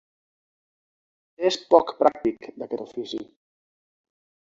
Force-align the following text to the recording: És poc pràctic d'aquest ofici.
És 1.51 1.59
poc 1.75 1.93
pràctic 2.01 2.51
d'aquest 2.59 2.85
ofici. 2.89 3.25